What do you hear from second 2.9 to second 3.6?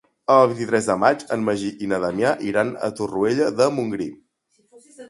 Torroella